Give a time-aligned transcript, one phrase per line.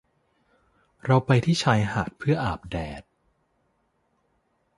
[1.05, 3.03] เราไปที่ชายหาดเพื่ออาบแดด